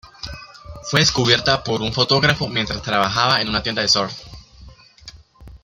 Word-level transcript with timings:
Fue 0.89 0.99
descubierta 1.01 1.63
por 1.63 1.83
un 1.83 1.93
fotógrafo 1.93 2.47
mientras 2.49 2.81
trabajaba 2.81 3.39
en 3.39 3.47
una 3.49 3.61
tienda 3.61 3.83
de 3.83 3.87
surf. 3.87 4.11